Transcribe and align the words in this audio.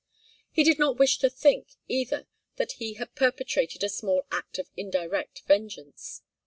He 0.51 0.63
did 0.63 0.79
not 0.79 0.97
wish 0.97 1.19
to 1.19 1.29
think, 1.29 1.75
either, 1.87 2.25
that 2.55 2.71
he 2.71 2.93
had 2.95 3.13
perpetrated 3.13 3.83
a 3.83 3.89
small 3.89 4.25
act 4.31 4.57
of 4.57 4.71
indirect 4.75 5.43
vengeance. 5.45 6.23